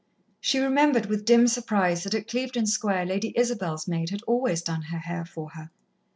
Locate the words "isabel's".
3.37-3.87